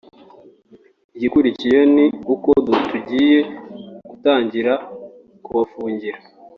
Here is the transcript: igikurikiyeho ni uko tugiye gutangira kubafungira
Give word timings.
igikurikiyeho 1.15 1.85
ni 1.95 2.05
uko 2.33 2.51
tugiye 2.89 3.39
gutangira 4.09 4.73
kubafungira 5.43 6.17